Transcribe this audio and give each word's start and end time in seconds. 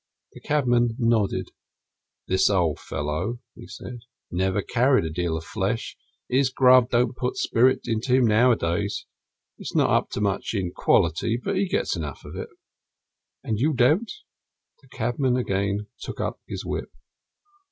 The 0.33 0.39
cabman 0.41 0.95
nodded. 0.97 1.51
"This 2.27 2.49
old 2.49 2.79
fellow," 2.79 3.37
he 3.53 3.67
said, 3.67 3.99
"never 4.31 4.63
carried 4.63 5.05
a 5.05 5.11
deal 5.11 5.37
of 5.37 5.43
flesh. 5.43 5.95
His 6.27 6.49
grub 6.49 6.89
don't 6.89 7.15
put 7.15 7.37
spirit 7.37 7.81
into 7.87 8.13
him 8.15 8.25
nowadays; 8.25 9.05
it's 9.59 9.75
not 9.75 9.91
up 9.91 10.09
to 10.13 10.19
much 10.21 10.55
in 10.55 10.71
quality, 10.75 11.37
but 11.37 11.55
he 11.57 11.67
gets 11.67 11.95
enough 11.95 12.25
of 12.25 12.35
it." 12.35 12.49
"And 13.43 13.59
you 13.59 13.73
don't?" 13.73 14.11
The 14.81 14.87
cabman 14.87 15.37
again 15.37 15.85
took 15.99 16.19
up 16.19 16.41
his 16.47 16.65
whip. 16.65 16.89